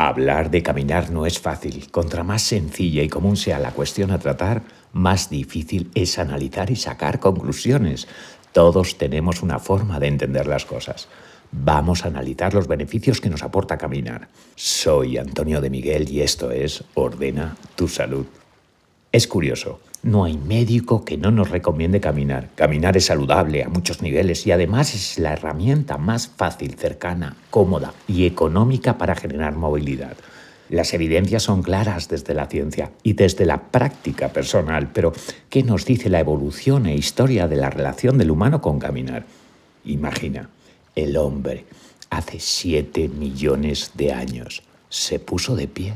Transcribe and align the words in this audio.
Hablar 0.00 0.52
de 0.52 0.62
caminar 0.62 1.10
no 1.10 1.26
es 1.26 1.40
fácil. 1.40 1.90
Contra 1.90 2.22
más 2.22 2.42
sencilla 2.42 3.02
y 3.02 3.08
común 3.08 3.36
sea 3.36 3.58
la 3.58 3.72
cuestión 3.72 4.12
a 4.12 4.20
tratar, 4.20 4.62
más 4.92 5.28
difícil 5.28 5.90
es 5.92 6.20
analizar 6.20 6.70
y 6.70 6.76
sacar 6.76 7.18
conclusiones. 7.18 8.06
Todos 8.52 8.96
tenemos 8.96 9.42
una 9.42 9.58
forma 9.58 9.98
de 9.98 10.06
entender 10.06 10.46
las 10.46 10.66
cosas. 10.66 11.08
Vamos 11.50 12.04
a 12.04 12.08
analizar 12.08 12.54
los 12.54 12.68
beneficios 12.68 13.20
que 13.20 13.28
nos 13.28 13.42
aporta 13.42 13.76
caminar. 13.76 14.28
Soy 14.54 15.18
Antonio 15.18 15.60
de 15.60 15.70
Miguel 15.70 16.08
y 16.08 16.20
esto 16.20 16.52
es 16.52 16.84
Ordena 16.94 17.56
tu 17.74 17.88
salud. 17.88 18.26
Es 19.10 19.26
curioso, 19.26 19.80
no 20.02 20.24
hay 20.24 20.36
médico 20.36 21.04
que 21.04 21.16
no 21.16 21.30
nos 21.30 21.50
recomiende 21.50 21.98
caminar. 21.98 22.50
Caminar 22.54 22.96
es 22.98 23.06
saludable 23.06 23.64
a 23.64 23.70
muchos 23.70 24.02
niveles 24.02 24.46
y 24.46 24.52
además 24.52 24.94
es 24.94 25.18
la 25.18 25.32
herramienta 25.32 25.96
más 25.96 26.28
fácil, 26.28 26.74
cercana, 26.74 27.36
cómoda 27.48 27.94
y 28.06 28.26
económica 28.26 28.98
para 28.98 29.16
generar 29.16 29.54
movilidad. 29.56 30.16
Las 30.68 30.92
evidencias 30.92 31.44
son 31.44 31.62
claras 31.62 32.08
desde 32.08 32.34
la 32.34 32.48
ciencia 32.48 32.90
y 33.02 33.14
desde 33.14 33.46
la 33.46 33.62
práctica 33.70 34.28
personal, 34.28 34.90
pero 34.92 35.14
¿qué 35.48 35.62
nos 35.62 35.86
dice 35.86 36.10
la 36.10 36.20
evolución 36.20 36.84
e 36.84 36.94
historia 36.94 37.48
de 37.48 37.56
la 37.56 37.70
relación 37.70 38.18
del 38.18 38.30
humano 38.30 38.60
con 38.60 38.78
caminar? 38.78 39.24
Imagina, 39.86 40.50
el 40.94 41.16
hombre 41.16 41.64
hace 42.10 42.38
7 42.40 43.08
millones 43.08 43.92
de 43.94 44.12
años 44.12 44.62
se 44.90 45.18
puso 45.18 45.56
de 45.56 45.66
pie, 45.66 45.94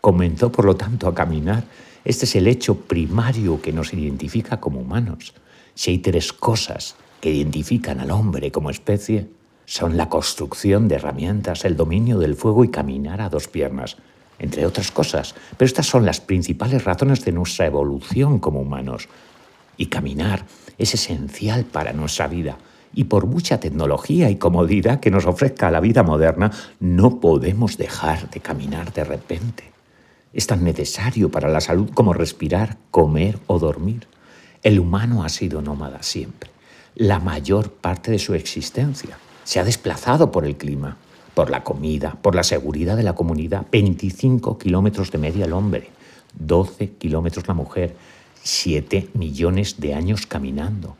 comenzó 0.00 0.50
por 0.50 0.64
lo 0.64 0.76
tanto 0.76 1.06
a 1.06 1.14
caminar 1.14 1.64
este 2.08 2.24
es 2.24 2.36
el 2.36 2.46
hecho 2.46 2.74
primario 2.74 3.60
que 3.60 3.70
nos 3.70 3.92
identifica 3.92 4.58
como 4.60 4.80
humanos. 4.80 5.34
Si 5.74 5.90
hay 5.90 5.98
tres 5.98 6.32
cosas 6.32 6.96
que 7.20 7.30
identifican 7.30 8.00
al 8.00 8.12
hombre 8.12 8.50
como 8.50 8.70
especie, 8.70 9.28
son 9.66 9.98
la 9.98 10.08
construcción 10.08 10.88
de 10.88 10.94
herramientas, 10.94 11.66
el 11.66 11.76
dominio 11.76 12.18
del 12.18 12.34
fuego 12.34 12.64
y 12.64 12.70
caminar 12.70 13.20
a 13.20 13.28
dos 13.28 13.48
piernas, 13.48 13.98
entre 14.38 14.64
otras 14.64 14.90
cosas. 14.90 15.34
Pero 15.58 15.66
estas 15.66 15.84
son 15.84 16.06
las 16.06 16.22
principales 16.22 16.82
razones 16.82 17.26
de 17.26 17.32
nuestra 17.32 17.66
evolución 17.66 18.38
como 18.38 18.62
humanos. 18.62 19.10
Y 19.76 19.86
caminar 19.86 20.46
es 20.78 20.94
esencial 20.94 21.66
para 21.66 21.92
nuestra 21.92 22.26
vida. 22.26 22.56
Y 22.94 23.04
por 23.04 23.26
mucha 23.26 23.60
tecnología 23.60 24.30
y 24.30 24.36
comodidad 24.36 25.00
que 25.00 25.10
nos 25.10 25.26
ofrezca 25.26 25.70
la 25.70 25.80
vida 25.80 26.02
moderna, 26.02 26.52
no 26.80 27.20
podemos 27.20 27.76
dejar 27.76 28.30
de 28.30 28.40
caminar 28.40 28.94
de 28.94 29.04
repente. 29.04 29.77
Es 30.32 30.46
tan 30.46 30.64
necesario 30.64 31.30
para 31.30 31.48
la 31.48 31.60
salud 31.60 31.90
como 31.94 32.12
respirar, 32.12 32.76
comer 32.90 33.38
o 33.46 33.58
dormir. 33.58 34.06
El 34.62 34.78
humano 34.78 35.24
ha 35.24 35.28
sido 35.28 35.62
nómada 35.62 36.02
siempre. 36.02 36.50
La 36.94 37.18
mayor 37.18 37.70
parte 37.72 38.10
de 38.10 38.18
su 38.18 38.34
existencia 38.34 39.18
se 39.44 39.60
ha 39.60 39.64
desplazado 39.64 40.30
por 40.30 40.44
el 40.44 40.56
clima, 40.56 40.96
por 41.34 41.48
la 41.48 41.64
comida, 41.64 42.18
por 42.20 42.34
la 42.34 42.42
seguridad 42.42 42.96
de 42.96 43.04
la 43.04 43.14
comunidad. 43.14 43.66
25 43.70 44.58
kilómetros 44.58 45.10
de 45.10 45.18
media 45.18 45.44
el 45.44 45.52
hombre, 45.52 45.90
12 46.38 46.90
kilómetros 46.98 47.46
la 47.48 47.54
mujer, 47.54 47.94
7 48.42 49.10
millones 49.14 49.80
de 49.80 49.94
años 49.94 50.26
caminando. 50.26 50.96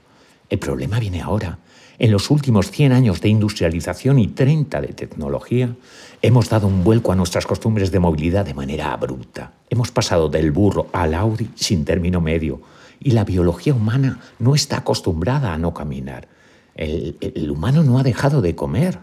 El 0.48 0.58
problema 0.58 0.98
viene 1.00 1.20
ahora. 1.20 1.58
En 1.98 2.12
los 2.12 2.30
últimos 2.30 2.70
100 2.70 2.92
años 2.92 3.20
de 3.20 3.28
industrialización 3.28 4.20
y 4.20 4.28
30 4.28 4.80
de 4.80 4.88
tecnología, 4.88 5.74
hemos 6.22 6.48
dado 6.48 6.68
un 6.68 6.84
vuelco 6.84 7.10
a 7.10 7.16
nuestras 7.16 7.44
costumbres 7.44 7.90
de 7.90 7.98
movilidad 7.98 8.44
de 8.44 8.54
manera 8.54 8.92
abrupta. 8.92 9.52
Hemos 9.68 9.90
pasado 9.90 10.28
del 10.28 10.52
burro 10.52 10.88
al 10.92 11.12
Audi 11.14 11.50
sin 11.56 11.84
término 11.84 12.20
medio 12.20 12.60
y 13.00 13.10
la 13.10 13.24
biología 13.24 13.74
humana 13.74 14.20
no 14.38 14.54
está 14.54 14.78
acostumbrada 14.78 15.52
a 15.52 15.58
no 15.58 15.74
caminar. 15.74 16.28
El, 16.76 17.16
el 17.20 17.50
humano 17.50 17.82
no 17.82 17.98
ha 17.98 18.04
dejado 18.04 18.42
de 18.42 18.54
comer, 18.54 19.00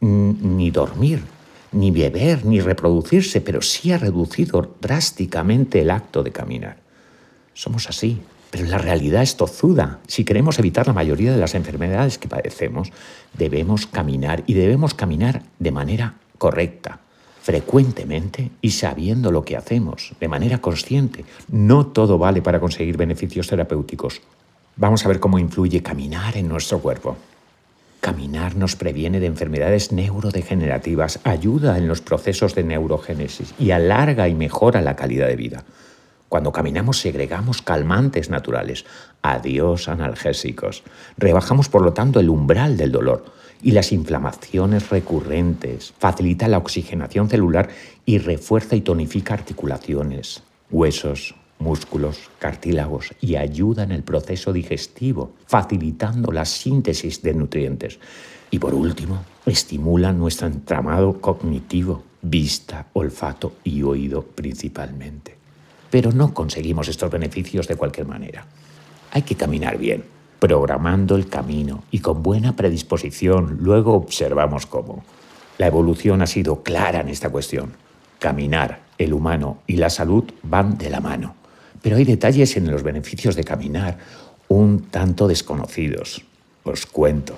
ni 0.00 0.70
dormir, 0.70 1.22
ni 1.72 1.90
beber, 1.90 2.44
ni 2.44 2.60
reproducirse, 2.60 3.40
pero 3.40 3.62
sí 3.62 3.90
ha 3.92 3.98
reducido 3.98 4.76
drásticamente 4.82 5.80
el 5.80 5.90
acto 5.90 6.22
de 6.22 6.30
caminar. 6.30 6.76
Somos 7.54 7.88
así, 7.88 8.20
pero 8.54 8.68
la 8.68 8.78
realidad 8.78 9.24
es 9.24 9.36
tozuda. 9.36 9.98
Si 10.06 10.24
queremos 10.24 10.60
evitar 10.60 10.86
la 10.86 10.92
mayoría 10.92 11.32
de 11.32 11.40
las 11.40 11.56
enfermedades 11.56 12.18
que 12.18 12.28
padecemos, 12.28 12.92
debemos 13.36 13.88
caminar 13.88 14.44
y 14.46 14.54
debemos 14.54 14.94
caminar 14.94 15.42
de 15.58 15.72
manera 15.72 16.14
correcta, 16.38 17.00
frecuentemente 17.42 18.52
y 18.62 18.70
sabiendo 18.70 19.32
lo 19.32 19.44
que 19.44 19.56
hacemos, 19.56 20.12
de 20.20 20.28
manera 20.28 20.58
consciente. 20.58 21.24
No 21.48 21.88
todo 21.88 22.16
vale 22.16 22.42
para 22.42 22.60
conseguir 22.60 22.96
beneficios 22.96 23.48
terapéuticos. 23.48 24.20
Vamos 24.76 25.04
a 25.04 25.08
ver 25.08 25.18
cómo 25.18 25.40
influye 25.40 25.82
caminar 25.82 26.36
en 26.36 26.46
nuestro 26.46 26.78
cuerpo. 26.78 27.16
Caminar 27.98 28.54
nos 28.54 28.76
previene 28.76 29.18
de 29.18 29.26
enfermedades 29.26 29.90
neurodegenerativas, 29.90 31.18
ayuda 31.24 31.76
en 31.76 31.88
los 31.88 32.00
procesos 32.00 32.54
de 32.54 32.62
neurogénesis 32.62 33.52
y 33.58 33.72
alarga 33.72 34.28
y 34.28 34.34
mejora 34.36 34.80
la 34.80 34.94
calidad 34.94 35.26
de 35.26 35.34
vida. 35.34 35.64
Cuando 36.34 36.50
caminamos 36.50 36.98
segregamos 36.98 37.62
calmantes 37.62 38.28
naturales, 38.28 38.86
adiós 39.22 39.86
analgésicos. 39.86 40.82
Rebajamos 41.16 41.68
por 41.68 41.82
lo 41.82 41.92
tanto 41.92 42.18
el 42.18 42.28
umbral 42.28 42.76
del 42.76 42.90
dolor 42.90 43.24
y 43.62 43.70
las 43.70 43.92
inflamaciones 43.92 44.90
recurrentes, 44.90 45.94
facilita 45.96 46.48
la 46.48 46.58
oxigenación 46.58 47.30
celular 47.30 47.68
y 48.04 48.18
refuerza 48.18 48.74
y 48.74 48.80
tonifica 48.80 49.32
articulaciones, 49.32 50.42
huesos, 50.72 51.36
músculos, 51.60 52.18
cartílagos 52.40 53.14
y 53.20 53.36
ayuda 53.36 53.84
en 53.84 53.92
el 53.92 54.02
proceso 54.02 54.52
digestivo, 54.52 55.34
facilitando 55.46 56.32
la 56.32 56.46
síntesis 56.46 57.22
de 57.22 57.32
nutrientes. 57.32 58.00
Y 58.50 58.58
por 58.58 58.74
último, 58.74 59.22
estimula 59.46 60.12
nuestro 60.12 60.48
entramado 60.48 61.20
cognitivo, 61.20 62.02
vista, 62.22 62.88
olfato 62.92 63.52
y 63.62 63.84
oído 63.84 64.22
principalmente. 64.22 65.33
Pero 65.94 66.10
no 66.10 66.34
conseguimos 66.34 66.88
estos 66.88 67.08
beneficios 67.08 67.68
de 67.68 67.76
cualquier 67.76 68.08
manera. 68.08 68.44
Hay 69.12 69.22
que 69.22 69.36
caminar 69.36 69.78
bien, 69.78 70.02
programando 70.40 71.14
el 71.14 71.28
camino 71.28 71.84
y 71.92 72.00
con 72.00 72.20
buena 72.20 72.56
predisposición. 72.56 73.58
Luego 73.60 73.94
observamos 73.94 74.66
cómo. 74.66 75.04
La 75.56 75.68
evolución 75.68 76.20
ha 76.20 76.26
sido 76.26 76.64
clara 76.64 76.98
en 76.98 77.10
esta 77.10 77.30
cuestión. 77.30 77.74
Caminar, 78.18 78.80
el 78.98 79.12
humano 79.12 79.58
y 79.68 79.76
la 79.76 79.88
salud 79.88 80.24
van 80.42 80.78
de 80.78 80.90
la 80.90 81.00
mano. 81.00 81.36
Pero 81.80 81.94
hay 81.94 82.04
detalles 82.04 82.56
en 82.56 82.68
los 82.68 82.82
beneficios 82.82 83.36
de 83.36 83.44
caminar 83.44 83.96
un 84.48 84.90
tanto 84.90 85.28
desconocidos. 85.28 86.24
Os 86.64 86.86
cuento. 86.86 87.36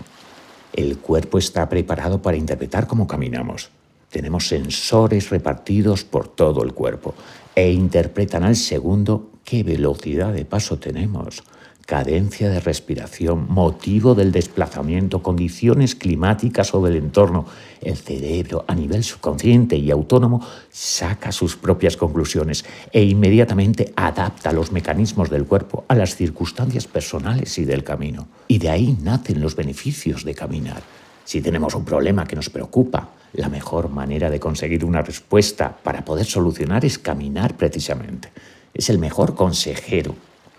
El 0.72 0.96
cuerpo 0.96 1.36
está 1.36 1.68
preparado 1.68 2.22
para 2.22 2.38
interpretar 2.38 2.86
cómo 2.86 3.06
caminamos. 3.06 3.68
Tenemos 4.08 4.48
sensores 4.48 5.28
repartidos 5.28 6.04
por 6.04 6.28
todo 6.28 6.64
el 6.64 6.72
cuerpo 6.72 7.14
e 7.56 7.72
interpretan 7.72 8.44
al 8.44 8.54
segundo 8.54 9.32
qué 9.42 9.64
velocidad 9.64 10.32
de 10.32 10.44
paso 10.44 10.78
tenemos, 10.78 11.42
cadencia 11.86 12.50
de 12.50 12.60
respiración, 12.60 13.46
motivo 13.48 14.14
del 14.14 14.32
desplazamiento, 14.32 15.22
condiciones 15.22 15.94
climáticas 15.94 16.74
o 16.74 16.84
del 16.84 16.96
entorno. 16.96 17.46
El 17.80 17.96
cerebro, 17.96 18.64
a 18.66 18.74
nivel 18.74 19.04
subconsciente 19.04 19.76
y 19.76 19.90
autónomo, 19.90 20.44
saca 20.68 21.32
sus 21.32 21.56
propias 21.56 21.96
conclusiones 21.96 22.64
e 22.92 23.04
inmediatamente 23.04 23.92
adapta 23.96 24.52
los 24.52 24.72
mecanismos 24.72 25.30
del 25.30 25.46
cuerpo 25.46 25.84
a 25.88 25.94
las 25.94 26.16
circunstancias 26.16 26.86
personales 26.86 27.56
y 27.56 27.64
del 27.64 27.84
camino. 27.84 28.26
Y 28.48 28.58
de 28.58 28.68
ahí 28.68 28.98
nacen 29.00 29.40
los 29.40 29.54
beneficios 29.54 30.24
de 30.24 30.34
caminar. 30.34 30.82
Si 31.24 31.40
tenemos 31.40 31.74
un 31.74 31.84
problema 31.84 32.26
que 32.26 32.36
nos 32.36 32.50
preocupa, 32.50 33.10
la 33.32 33.48
mejor 33.48 33.88
manera 33.88 34.30
de 34.30 34.40
conseguir 34.40 34.84
una 34.84 35.02
respuesta 35.02 35.76
para 35.82 36.04
poder 36.04 36.26
solucionar 36.26 36.84
es 36.84 36.98
caminar 36.98 37.56
precisamente. 37.56 38.30
Es 38.72 38.90
el 38.90 38.98
mejor 38.98 39.34
consejero. 39.34 40.14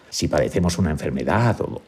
Si 0.10 0.28
padecemos 0.28 0.78
una 0.78 0.92
enfermedad 0.92 1.60
o, 1.62 1.82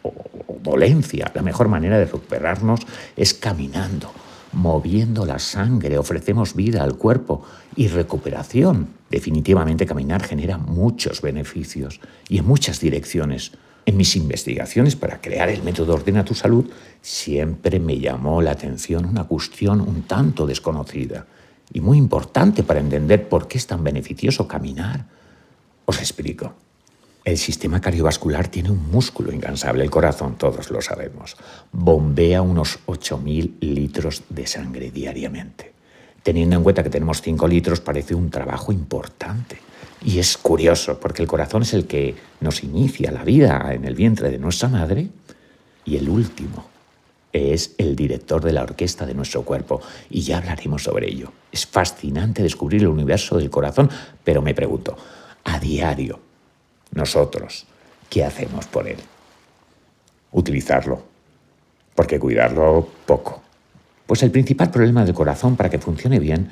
dolencia, 0.62 1.31
la 1.34 1.41
mejor 1.41 1.67
manera 1.67 1.97
de 1.97 2.06
recuperarnos 2.06 2.81
es 3.16 3.34
caminando, 3.34 4.12
moviendo 4.51 5.25
la 5.25 5.40
sangre, 5.40 5.97
ofrecemos 5.97 6.53
vida 6.53 6.84
al 6.84 6.96
cuerpo 6.96 7.44
y 7.75 7.87
recuperación. 7.87 8.90
Definitivamente 9.09 9.85
caminar 9.85 10.22
genera 10.23 10.58
muchos 10.58 11.22
beneficios 11.22 11.99
y 12.28 12.40
en 12.40 12.46
muchas 12.46 12.79
direcciones. 12.79 13.53
En 13.90 13.97
mis 13.97 14.16
investigaciones 14.16 14.96
para 14.96 15.20
crear 15.20 15.50
el 15.50 15.64
método 15.64 15.96
Ordena 15.96 16.24
tu 16.24 16.36
Salud 16.36 16.70
siempre 17.02 17.80
me 17.80 18.00
llamó 18.00 18.40
la 18.40 18.52
atención 18.52 19.03
una 19.03 19.24
cuestión 19.24 19.82
un 19.82 20.03
tanto 20.03 20.46
desconocida 20.46 21.26
y 21.74 21.82
muy 21.82 21.97
importante 21.97 22.62
para 22.62 22.82
entender 22.82 23.28
por 23.28 23.47
qué 23.47 23.58
es 23.58 23.66
tan 23.66 23.84
beneficioso 23.84 24.47
caminar. 24.47 25.08
Os 25.86 25.97
explico. 25.97 26.53
El 27.26 27.40
sistema 27.40 27.82
cardiovascular 27.82 28.47
tiene 28.47 28.70
un 28.70 28.91
músculo 28.91 29.32
incansable, 29.32 29.84
el 29.84 29.90
corazón, 29.90 30.36
todos 30.38 30.70
lo 30.70 30.84
sabemos. 30.84 31.36
Bombea 31.72 32.44
unos 32.44 32.78
8.000 32.86 33.59
litros 33.62 34.22
de 34.30 34.46
sangre 34.46 34.91
diariamente. 34.91 35.74
Teniendo 36.22 36.58
en 36.58 36.62
cuenta 36.62 36.84
que 36.84 36.91
tenemos 36.91 37.24
5 37.24 37.47
litros, 37.47 37.80
parece 37.80 38.14
un 38.14 38.30
trabajo 38.30 38.72
importante. 38.72 39.58
Y 40.03 40.19
es 40.19 40.37
curioso, 40.37 40.99
porque 40.99 41.22
el 41.22 41.28
corazón 41.28 41.63
es 41.63 41.73
el 41.73 41.85
que 41.85 42.16
nos 42.40 42.63
inicia 42.63 43.11
la 43.11 43.23
vida 43.23 43.73
en 43.73 43.85
el 43.85 43.96
vientre 43.96 44.31
de 44.31 44.37
nuestra 44.37 44.69
madre 44.69 45.09
y 45.85 45.97
el 45.97 46.09
último, 46.09 46.66
es 47.34 47.75
el 47.78 47.96
director 47.96 48.43
de 48.43 48.53
la 48.53 48.63
orquesta 48.63 49.05
de 49.05 49.13
nuestro 49.13 49.43
cuerpo 49.43 49.81
y 50.09 50.22
ya 50.22 50.37
hablaremos 50.37 50.84
sobre 50.84 51.09
ello. 51.09 51.31
Es 51.51 51.66
fascinante 51.66 52.41
descubrir 52.41 52.81
el 52.81 52.87
universo 52.87 53.37
del 53.37 53.49
corazón, 53.49 53.90
pero 54.23 54.41
me 54.41 54.53
pregunto, 54.53 54.97
a 55.43 55.59
diario, 55.59 56.19
nosotros, 56.91 57.66
¿qué 58.09 58.23
hacemos 58.23 58.66
por 58.67 58.87
él? 58.87 58.97
Utilizarlo, 60.31 61.03
porque 61.93 62.19
cuidarlo 62.19 62.87
poco. 63.05 63.41
Pues 64.05 64.23
el 64.23 64.31
principal 64.31 64.72
problema 64.72 65.05
del 65.05 65.13
corazón 65.13 65.55
para 65.55 65.69
que 65.69 65.78
funcione 65.78 66.19
bien 66.19 66.49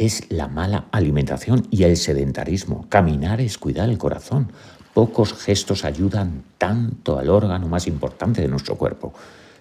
es 0.00 0.30
la 0.30 0.48
mala 0.48 0.86
alimentación 0.92 1.66
y 1.70 1.82
el 1.82 1.98
sedentarismo. 1.98 2.86
Caminar 2.88 3.42
es 3.42 3.58
cuidar 3.58 3.90
el 3.90 3.98
corazón. 3.98 4.50
Pocos 4.94 5.34
gestos 5.34 5.84
ayudan 5.84 6.42
tanto 6.56 7.18
al 7.18 7.28
órgano 7.28 7.68
más 7.68 7.86
importante 7.86 8.40
de 8.40 8.48
nuestro 8.48 8.76
cuerpo. 8.76 9.12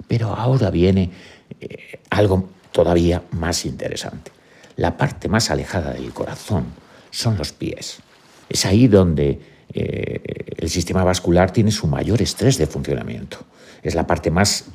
Pero 0.08 0.34
ahora 0.34 0.72
viene 0.72 1.12
eh, 1.60 2.00
algo 2.10 2.48
todavía 2.72 3.22
más 3.32 3.66
interesante. 3.66 4.32
La 4.78 4.96
parte 4.96 5.28
más 5.28 5.52
alejada 5.52 5.92
del 5.92 6.14
corazón 6.14 6.68
son 7.12 7.38
los 7.38 7.52
pies. 7.52 8.00
Es 8.48 8.66
ahí 8.66 8.88
donde 8.88 9.42
eh, 9.74 10.22
el 10.56 10.70
sistema 10.70 11.04
vascular 11.04 11.52
tiene 11.52 11.72
su 11.72 11.86
mayor 11.86 12.22
estrés 12.22 12.58
de 12.58 12.66
funcionamiento. 12.66 13.40
Es 13.84 13.94
la 13.94 14.08
parte 14.08 14.32
más 14.32 14.68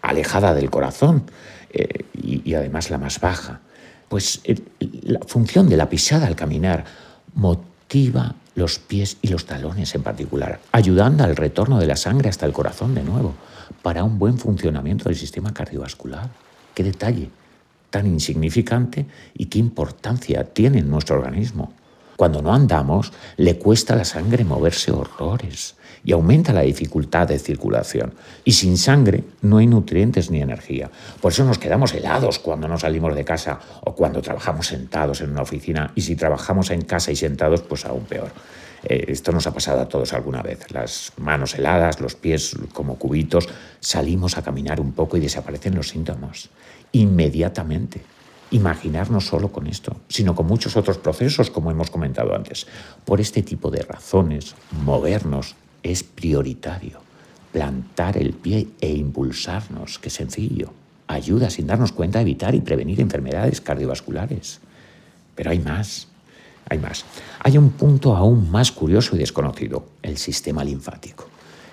alejada 0.00 0.54
del 0.54 0.70
corazón 0.70 1.24
eh, 1.74 2.06
y, 2.14 2.40
y, 2.50 2.54
además 2.54 2.88
la 2.88 2.96
más 2.96 3.20
baja. 3.20 3.60
Pues 4.14 4.40
la 5.02 5.18
función 5.26 5.68
de 5.68 5.76
la 5.76 5.88
pisada 5.88 6.28
al 6.28 6.36
caminar 6.36 6.84
motiva 7.34 8.36
los 8.54 8.78
pies 8.78 9.16
y 9.22 9.26
los 9.26 9.44
talones 9.44 9.92
en 9.96 10.04
particular, 10.04 10.60
ayudando 10.70 11.24
al 11.24 11.34
retorno 11.34 11.80
de 11.80 11.88
la 11.88 11.96
sangre 11.96 12.28
hasta 12.28 12.46
el 12.46 12.52
corazón 12.52 12.94
de 12.94 13.02
nuevo, 13.02 13.34
para 13.82 14.04
un 14.04 14.20
buen 14.20 14.38
funcionamiento 14.38 15.08
del 15.08 15.18
sistema 15.18 15.52
cardiovascular. 15.52 16.30
Qué 16.76 16.84
detalle 16.84 17.28
tan 17.90 18.06
insignificante 18.06 19.04
y 19.36 19.46
qué 19.46 19.58
importancia 19.58 20.44
tiene 20.44 20.78
en 20.78 20.90
nuestro 20.90 21.16
organismo. 21.16 21.72
Cuando 22.14 22.40
no 22.40 22.54
andamos, 22.54 23.12
le 23.36 23.58
cuesta 23.58 23.94
a 23.94 23.96
la 23.96 24.04
sangre 24.04 24.44
moverse 24.44 24.92
horrores 24.92 25.74
y 26.04 26.12
aumenta 26.12 26.52
la 26.52 26.60
dificultad 26.60 27.26
de 27.28 27.38
circulación. 27.38 28.12
Y 28.44 28.52
sin 28.52 28.76
sangre 28.76 29.24
no 29.42 29.56
hay 29.58 29.66
nutrientes 29.66 30.30
ni 30.30 30.40
energía. 30.40 30.90
Por 31.20 31.32
eso 31.32 31.44
nos 31.44 31.58
quedamos 31.58 31.94
helados 31.94 32.38
cuando 32.38 32.68
no 32.68 32.78
salimos 32.78 33.14
de 33.14 33.24
casa 33.24 33.58
o 33.82 33.94
cuando 33.94 34.20
trabajamos 34.20 34.66
sentados 34.66 35.20
en 35.22 35.30
una 35.30 35.42
oficina. 35.42 35.92
Y 35.94 36.02
si 36.02 36.14
trabajamos 36.14 36.70
en 36.70 36.82
casa 36.82 37.10
y 37.10 37.16
sentados, 37.16 37.62
pues 37.62 37.86
aún 37.86 38.04
peor. 38.04 38.30
Eh, 38.84 39.06
esto 39.08 39.32
nos 39.32 39.46
ha 39.46 39.54
pasado 39.54 39.80
a 39.80 39.88
todos 39.88 40.12
alguna 40.12 40.42
vez. 40.42 40.70
Las 40.70 41.12
manos 41.16 41.54
heladas, 41.54 42.00
los 42.00 42.14
pies 42.14 42.54
como 42.72 42.96
cubitos. 42.96 43.48
Salimos 43.80 44.36
a 44.36 44.42
caminar 44.42 44.80
un 44.80 44.92
poco 44.92 45.16
y 45.16 45.20
desaparecen 45.20 45.74
los 45.74 45.88
síntomas. 45.88 46.50
Inmediatamente 46.92 48.02
imaginar 48.50 49.10
no 49.10 49.20
solo 49.20 49.50
con 49.50 49.66
esto, 49.66 49.96
sino 50.06 50.36
con 50.36 50.46
muchos 50.46 50.76
otros 50.76 50.98
procesos, 50.98 51.50
como 51.50 51.72
hemos 51.72 51.90
comentado 51.90 52.36
antes. 52.36 52.66
Por 53.04 53.20
este 53.20 53.42
tipo 53.42 53.70
de 53.70 53.82
razones, 53.82 54.54
movernos 54.84 55.56
es 55.84 56.02
prioritario. 56.02 56.98
Plantar 57.52 58.16
el 58.16 58.32
pie 58.32 58.66
e 58.80 58.90
impulsarnos, 58.90 60.00
qué 60.00 60.10
sencillo. 60.10 60.72
Ayuda 61.06 61.50
sin 61.50 61.68
darnos 61.68 61.92
cuenta 61.92 62.18
a 62.18 62.22
evitar 62.22 62.56
y 62.56 62.60
prevenir 62.60 63.00
enfermedades 63.00 63.60
cardiovasculares. 63.60 64.58
Pero 65.36 65.50
hay 65.50 65.60
más, 65.60 66.08
hay 66.68 66.78
más. 66.78 67.04
Hay 67.38 67.56
un 67.56 67.70
punto 67.70 68.16
aún 68.16 68.50
más 68.50 68.72
curioso 68.72 69.14
y 69.14 69.20
desconocido, 69.20 69.86
el 70.02 70.16
sistema 70.18 70.64
linfático. 70.64 71.28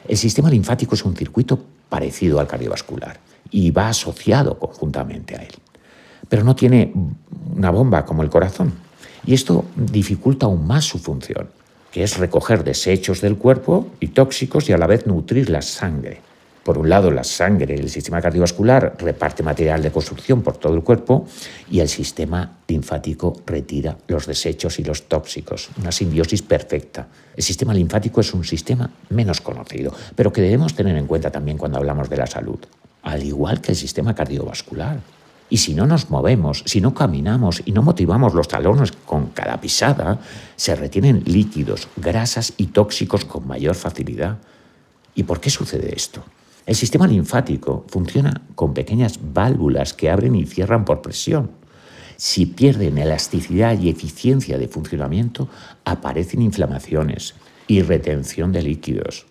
El 0.08 0.18
sistema 0.18 0.52
linfático 0.52 0.94
es 0.94 1.04
un 1.04 1.16
circuito 1.16 1.60
parecido 1.90 2.40
al 2.40 2.46
cardiovascular 2.46 3.20
y 3.50 3.72
va 3.72 3.90
asociado 3.90 4.60
conjuntamente 4.60 5.36
a 5.36 5.42
él 5.42 5.56
pero 6.32 6.46
no 6.46 6.56
tiene 6.56 6.94
una 7.58 7.72
bomba 7.72 8.06
como 8.06 8.24
el 8.24 8.30
corazón. 8.30 8.72
Y 9.26 9.34
esto 9.34 9.66
dificulta 9.76 10.46
aún 10.46 10.66
más 10.66 10.86
su 10.86 10.98
función, 10.98 11.50
que 11.92 12.04
es 12.04 12.18
recoger 12.18 12.64
desechos 12.64 13.22
del 13.22 13.38
cuerpo 13.38 13.88
y 14.00 14.08
tóxicos 14.08 14.70
y 14.70 14.74
a 14.74 14.78
la 14.78 14.88
vez 14.88 15.06
nutrir 15.06 15.50
la 15.50 15.62
sangre. 15.62 16.22
Por 16.64 16.78
un 16.78 16.90
lado, 16.90 17.10
la 17.10 17.24
sangre, 17.24 17.74
el 17.74 17.90
sistema 17.90 18.22
cardiovascular, 18.22 18.96
reparte 19.00 19.42
material 19.42 19.82
de 19.82 19.92
construcción 19.92 20.44
por 20.44 20.58
todo 20.58 20.76
el 20.76 20.84
cuerpo 20.84 21.26
y 21.72 21.80
el 21.80 21.90
sistema 21.90 22.60
linfático 22.68 23.42
retira 23.48 23.98
los 24.08 24.28
desechos 24.28 24.78
y 24.80 24.84
los 24.84 25.08
tóxicos. 25.08 25.70
Una 25.80 25.92
simbiosis 25.92 26.44
perfecta. 26.44 27.08
El 27.36 27.42
sistema 27.42 27.74
linfático 27.74 28.22
es 28.22 28.32
un 28.36 28.44
sistema 28.44 28.92
menos 29.10 29.42
conocido, 29.42 29.92
pero 30.16 30.32
que 30.32 30.42
debemos 30.42 30.76
tener 30.76 30.96
en 30.96 31.08
cuenta 31.08 31.32
también 31.32 31.58
cuando 31.58 31.80
hablamos 31.80 32.10
de 32.10 32.18
la 32.18 32.28
salud, 32.28 32.60
al 33.02 33.24
igual 33.24 33.60
que 33.60 33.72
el 33.72 33.78
sistema 33.78 34.14
cardiovascular. 34.14 35.00
Y 35.52 35.58
si 35.58 35.74
no 35.74 35.86
nos 35.86 36.10
movemos, 36.10 36.64
si 36.66 36.80
no 36.80 36.94
caminamos 36.94 37.62
y 37.66 37.74
no 37.74 37.82
motivamos 37.84 38.34
los 38.34 38.48
talones 38.48 38.94
con 38.94 39.28
cada 39.32 39.60
pisada, 39.60 40.22
se 40.56 40.78
retienen 40.78 41.24
líquidos, 41.26 41.90
grasas 41.98 42.54
y 42.56 42.68
tóxicos 42.68 43.26
con 43.26 43.46
mayor 43.46 43.76
facilidad. 43.76 44.38
¿Y 45.14 45.24
por 45.24 45.42
qué 45.42 45.50
sucede 45.50 45.94
esto? 45.94 46.24
El 46.66 46.76
sistema 46.76 47.06
linfático 47.06 47.84
funciona 47.90 48.44
con 48.56 48.74
pequeñas 48.74 49.20
válvulas 49.22 49.94
que 49.94 50.10
abren 50.10 50.36
y 50.36 50.46
cierran 50.46 50.86
por 50.86 51.02
presión. 51.02 51.52
Si 52.16 52.46
pierden 52.46 52.98
elasticidad 52.98 53.78
y 53.78 53.90
eficiencia 53.90 54.58
de 54.58 54.70
funcionamiento, 54.70 55.50
aparecen 55.84 56.42
inflamaciones 56.42 57.34
y 57.68 57.82
retención 57.82 58.54
de 58.54 58.62
líquidos, 58.62 59.26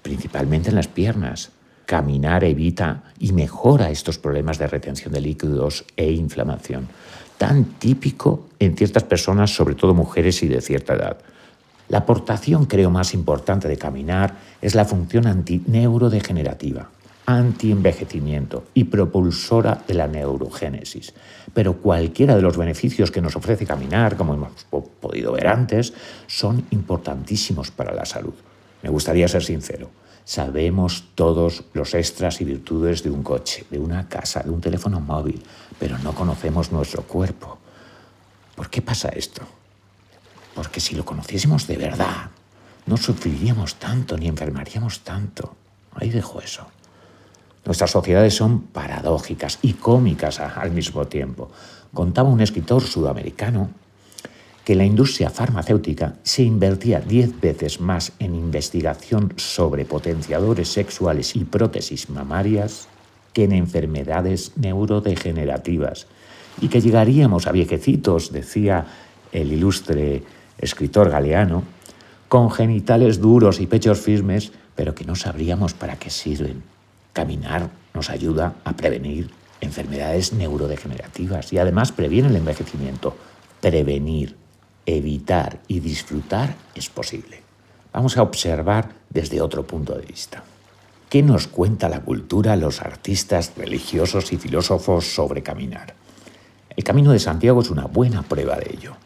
principalmente 0.00 0.70
en 0.70 0.76
las 0.76 0.88
piernas, 0.88 1.50
Caminar 1.88 2.44
evita 2.44 3.02
y 3.18 3.32
mejora 3.32 3.88
estos 3.88 4.18
problemas 4.18 4.58
de 4.58 4.66
retención 4.66 5.10
de 5.10 5.22
líquidos 5.22 5.86
e 5.96 6.12
inflamación, 6.12 6.86
tan 7.38 7.64
típico 7.64 8.48
en 8.58 8.76
ciertas 8.76 9.04
personas, 9.04 9.54
sobre 9.54 9.74
todo 9.74 9.94
mujeres 9.94 10.42
y 10.42 10.48
de 10.48 10.60
cierta 10.60 10.92
edad. 10.92 11.16
La 11.88 12.00
aportación, 12.00 12.66
creo, 12.66 12.90
más 12.90 13.14
importante 13.14 13.68
de 13.68 13.78
caminar 13.78 14.34
es 14.60 14.74
la 14.74 14.84
función 14.84 15.26
antineurodegenerativa, 15.26 16.90
antienvejecimiento 17.24 18.64
y 18.74 18.84
propulsora 18.84 19.82
de 19.88 19.94
la 19.94 20.08
neurogénesis. 20.08 21.14
Pero 21.54 21.78
cualquiera 21.78 22.36
de 22.36 22.42
los 22.42 22.58
beneficios 22.58 23.10
que 23.10 23.22
nos 23.22 23.34
ofrece 23.34 23.64
caminar, 23.64 24.18
como 24.18 24.34
hemos 24.34 24.66
podido 25.00 25.32
ver 25.32 25.46
antes, 25.46 25.94
son 26.26 26.66
importantísimos 26.70 27.70
para 27.70 27.94
la 27.94 28.04
salud. 28.04 28.34
Me 28.82 28.90
gustaría 28.90 29.26
ser 29.26 29.42
sincero. 29.42 29.88
Sabemos 30.28 31.04
todos 31.14 31.64
los 31.72 31.94
extras 31.94 32.42
y 32.42 32.44
virtudes 32.44 33.02
de 33.02 33.08
un 33.08 33.22
coche, 33.22 33.64
de 33.70 33.78
una 33.78 34.10
casa, 34.10 34.40
de 34.40 34.50
un 34.50 34.60
teléfono 34.60 35.00
móvil, 35.00 35.42
pero 35.78 35.96
no 36.00 36.14
conocemos 36.14 36.70
nuestro 36.70 37.02
cuerpo. 37.04 37.56
¿Por 38.54 38.68
qué 38.68 38.82
pasa 38.82 39.08
esto? 39.08 39.40
Porque 40.54 40.80
si 40.80 40.94
lo 40.94 41.06
conociésemos 41.06 41.66
de 41.66 41.78
verdad, 41.78 42.28
no 42.84 42.98
sufriríamos 42.98 43.76
tanto 43.76 44.18
ni 44.18 44.28
enfermaríamos 44.28 45.00
tanto. 45.00 45.56
Ahí 45.94 46.10
dejo 46.10 46.42
eso. 46.42 46.66
Nuestras 47.64 47.90
sociedades 47.90 48.34
son 48.34 48.64
paradójicas 48.64 49.58
y 49.62 49.72
cómicas 49.72 50.40
al 50.40 50.72
mismo 50.72 51.06
tiempo. 51.06 51.50
Contaba 51.94 52.28
un 52.28 52.42
escritor 52.42 52.82
sudamericano 52.82 53.70
que 54.68 54.74
la 54.74 54.84
industria 54.84 55.30
farmacéutica 55.30 56.16
se 56.24 56.42
invertía 56.42 57.00
10 57.00 57.40
veces 57.40 57.80
más 57.80 58.12
en 58.18 58.34
investigación 58.34 59.32
sobre 59.36 59.86
potenciadores 59.86 60.68
sexuales 60.68 61.36
y 61.36 61.44
prótesis 61.44 62.10
mamarias 62.10 62.86
que 63.32 63.44
en 63.44 63.52
enfermedades 63.52 64.52
neurodegenerativas 64.56 66.06
y 66.60 66.68
que 66.68 66.82
llegaríamos 66.82 67.46
a 67.46 67.52
viejecitos, 67.52 68.30
decía 68.30 68.84
el 69.32 69.54
ilustre 69.54 70.22
escritor 70.58 71.08
galeano, 71.08 71.62
con 72.28 72.50
genitales 72.50 73.22
duros 73.22 73.60
y 73.60 73.66
pechos 73.66 74.00
firmes, 74.00 74.52
pero 74.76 74.94
que 74.94 75.06
no 75.06 75.14
sabríamos 75.14 75.72
para 75.72 75.98
qué 75.98 76.10
sirven. 76.10 76.62
Caminar 77.14 77.70
nos 77.94 78.10
ayuda 78.10 78.56
a 78.64 78.76
prevenir 78.76 79.30
enfermedades 79.62 80.34
neurodegenerativas 80.34 81.54
y 81.54 81.58
además 81.58 81.90
previene 81.90 82.28
el 82.28 82.36
envejecimiento. 82.36 83.16
Prevenir 83.62 84.36
evitar 84.96 85.60
y 85.68 85.80
disfrutar 85.80 86.54
es 86.74 86.88
posible. 86.88 87.42
Vamos 87.92 88.16
a 88.16 88.22
observar 88.22 88.88
desde 89.10 89.42
otro 89.42 89.66
punto 89.66 89.94
de 89.94 90.06
vista. 90.06 90.42
¿Qué 91.10 91.22
nos 91.22 91.46
cuenta 91.46 91.88
la 91.88 92.00
cultura, 92.00 92.56
los 92.56 92.80
artistas, 92.80 93.52
religiosos 93.56 94.32
y 94.32 94.38
filósofos 94.38 95.14
sobre 95.14 95.42
caminar? 95.42 95.94
El 96.74 96.84
Camino 96.84 97.12
de 97.12 97.18
Santiago 97.18 97.60
es 97.60 97.70
una 97.70 97.86
buena 97.86 98.22
prueba 98.22 98.56
de 98.56 98.72
ello. 98.72 98.96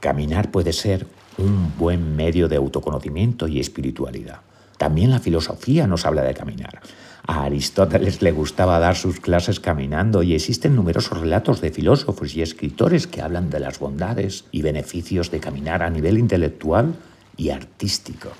Caminar 0.00 0.50
puede 0.50 0.72
ser 0.72 1.06
un 1.36 1.72
buen 1.78 2.16
medio 2.16 2.48
de 2.48 2.56
autoconocimiento 2.56 3.46
y 3.46 3.60
espiritualidad. 3.60 4.40
También 4.76 5.10
la 5.10 5.20
filosofía 5.20 5.86
nos 5.86 6.04
habla 6.04 6.22
de 6.22 6.34
caminar. 6.34 6.80
A 7.26 7.44
Aristóteles 7.44 8.22
le 8.22 8.32
gustaba 8.32 8.78
dar 8.78 8.96
sus 8.96 9.20
clases 9.20 9.60
caminando 9.60 10.22
y 10.22 10.34
existen 10.34 10.74
numerosos 10.74 11.20
relatos 11.20 11.60
de 11.60 11.70
filósofos 11.70 12.34
y 12.34 12.42
escritores 12.42 13.06
que 13.06 13.20
hablan 13.20 13.50
de 13.50 13.60
las 13.60 13.78
bondades 13.78 14.44
y 14.52 14.62
beneficios 14.62 15.30
de 15.30 15.40
caminar 15.40 15.82
a 15.82 15.90
nivel 15.90 16.18
intelectual 16.18 16.94
y 17.36 17.50
artístico. 17.50 18.30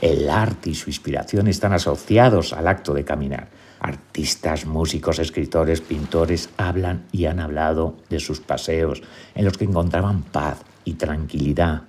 El 0.00 0.30
arte 0.30 0.70
y 0.70 0.74
su 0.74 0.90
inspiración 0.90 1.48
están 1.48 1.72
asociados 1.72 2.52
al 2.52 2.68
acto 2.68 2.94
de 2.94 3.04
caminar. 3.04 3.48
Artistas, 3.80 4.66
músicos, 4.66 5.18
escritores, 5.18 5.80
pintores 5.80 6.50
hablan 6.56 7.06
y 7.10 7.26
han 7.26 7.40
hablado 7.40 7.96
de 8.08 8.20
sus 8.20 8.40
paseos 8.40 9.02
en 9.34 9.44
los 9.44 9.58
que 9.58 9.64
encontraban 9.64 10.22
paz 10.22 10.62
y 10.84 10.94
tranquilidad. 10.94 11.82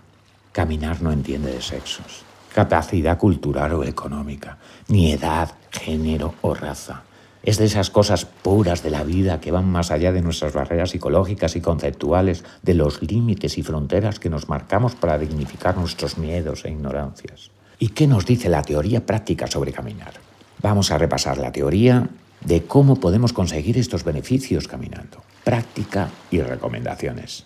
Caminar 0.52 1.02
no 1.02 1.12
entiende 1.12 1.54
de 1.54 1.62
sexos, 1.62 2.24
capacidad 2.54 3.18
cultural 3.18 3.74
o 3.74 3.84
económica, 3.84 4.58
ni 4.88 5.12
edad, 5.12 5.54
género 5.72 6.34
o 6.42 6.54
raza. 6.54 7.04
Es 7.42 7.58
de 7.58 7.66
esas 7.66 7.90
cosas 7.90 8.26
puras 8.26 8.84
de 8.84 8.90
la 8.90 9.04
vida 9.04 9.40
que 9.40 9.52
van 9.52 9.72
más 9.72 9.92
allá 9.92 10.12
de 10.12 10.22
nuestras 10.22 10.54
barreras 10.54 10.90
psicológicas 10.90 11.56
y 11.56 11.62
conceptuales, 11.62 12.44
de 12.64 12.74
los 12.74 13.02
límites 13.02 13.58
y 13.58 13.64
fronteras 13.64 14.20
que 14.20 14.30
nos 14.30 14.50
marcamos 14.50 14.96
para 14.96 15.18
dignificar 15.18 15.78
nuestros 15.78 16.18
miedos 16.18 16.66
e 16.66 16.72
ignorancias. 16.72 17.52
¿Y 17.80 17.90
qué 17.90 18.08
nos 18.08 18.26
dice 18.26 18.50
la 18.50 18.62
teoría 18.62 19.06
práctica 19.06 19.48
sobre 19.48 19.72
caminar? 19.72 20.14
Vamos 20.62 20.92
a 20.92 20.98
repasar 20.98 21.38
la 21.38 21.54
teoría 21.54 22.10
de 22.42 22.64
cómo 22.64 22.98
podemos 22.98 23.32
conseguir 23.32 23.78
estos 23.78 24.04
beneficios 24.04 24.68
caminando, 24.68 25.24
práctica 25.46 26.10
y 26.30 26.42
recomendaciones. 26.42 27.46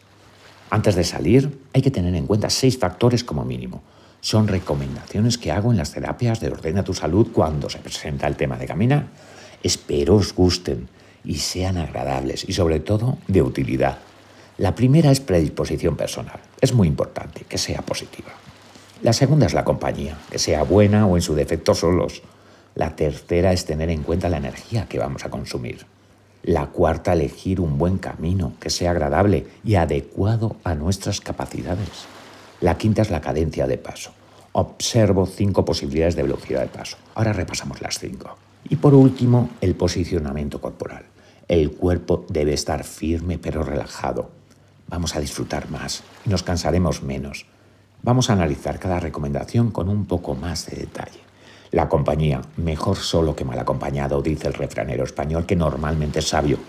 Antes 0.72 0.96
de 0.96 1.04
salir, 1.04 1.60
hay 1.74 1.84
que 1.84 1.92
tener 1.92 2.16
en 2.16 2.26
cuenta 2.26 2.50
seis 2.50 2.80
factores 2.80 3.24
como 3.24 3.46
mínimo. 3.46 3.84
Son 4.24 4.48
recomendaciones 4.48 5.38
que 5.38 5.52
hago 5.52 5.72
en 5.72 5.78
las 5.78 5.92
terapias 5.92 6.40
de 6.40 6.48
Ordena 6.48 6.86
tu 6.86 6.94
Salud 6.94 7.28
cuando 7.34 7.70
se 7.70 7.80
presenta 7.80 8.26
el 8.26 8.38
tema 8.38 8.56
de 8.58 8.66
caminar 8.66 9.08
Espero 9.62 10.16
os 10.16 10.34
gusten 10.34 10.88
y 11.26 11.40
sean 11.40 11.76
agradables 11.78 12.48
y 12.48 12.54
sobre 12.54 12.80
todo 12.80 13.18
de 13.28 13.42
utilidad. 13.42 13.98
La 14.58 14.76
primera 14.76 15.12
es 15.12 15.20
predisposición 15.20 15.98
personal. 15.98 16.40
Es 16.62 16.74
muy 16.74 16.88
importante 16.88 17.44
que 17.50 17.58
sea 17.58 17.82
positiva. 17.82 18.32
La 19.02 19.12
segunda 19.12 19.46
es 19.46 19.54
la 19.54 19.66
compañía, 19.66 20.18
que 20.32 20.40
sea 20.40 20.64
buena 20.64 21.06
o 21.06 21.18
en 21.18 21.22
su 21.22 21.36
defecto 21.36 21.76
solos. 21.76 22.22
La 22.76 22.96
tercera 22.96 23.52
es 23.52 23.66
tener 23.66 23.90
en 23.90 24.04
cuenta 24.04 24.30
la 24.30 24.38
energía 24.38 24.88
que 24.88 25.00
vamos 25.00 25.26
a 25.26 25.30
consumir. 25.30 25.86
La 26.44 26.68
cuarta, 26.68 27.12
elegir 27.12 27.60
un 27.60 27.78
buen 27.78 27.98
camino 27.98 28.54
que 28.62 28.70
sea 28.70 28.92
agradable 28.92 29.48
y 29.66 29.76
adecuado 29.76 30.56
a 30.64 30.76
nuestras 30.76 31.20
capacidades. 31.20 32.08
La 32.64 32.78
quinta 32.78 33.02
es 33.02 33.10
la 33.10 33.20
cadencia 33.20 33.68
de 33.68 33.78
paso. 33.78 34.12
Observo 34.54 35.26
cinco 35.26 35.66
posibilidades 35.66 36.16
de 36.16 36.24
velocidad 36.24 36.62
de 36.62 36.70
paso. 36.70 36.96
Ahora 37.14 37.34
repasamos 37.34 37.82
las 37.82 38.00
cinco. 38.00 38.38
Y 38.70 38.78
por 38.78 38.94
último, 38.94 39.50
el 39.60 39.76
posicionamiento 39.76 40.62
corporal. 40.62 41.04
El 41.50 41.72
cuerpo 41.72 42.26
debe 42.30 42.54
estar 42.54 42.86
firme 42.86 43.38
pero 43.38 43.64
relajado. 43.64 44.32
Vamos 44.88 45.14
a 45.18 45.20
disfrutar 45.20 45.70
más 45.70 46.04
y 46.26 46.30
nos 46.30 46.44
cansaremos 46.44 47.04
menos. 47.04 47.48
Vamos 48.02 48.30
a 48.30 48.34
analizar 48.34 48.80
cada 48.80 49.02
recomendación 49.02 49.70
con 49.70 49.90
un 49.90 50.06
poco 50.06 50.34
más 50.34 50.66
de 50.68 50.78
detalle. 50.78 51.20
La 51.72 51.90
compañía, 51.90 52.44
mejor 52.56 52.96
solo 52.96 53.36
que 53.36 53.44
mal 53.44 53.60
acompañado, 53.60 54.22
dice 54.22 54.48
el 54.48 54.54
refranero 54.54 55.04
español 55.04 55.46
que 55.46 55.58
normalmente 55.58 56.20
es 56.20 56.30
sabio. 56.30 56.60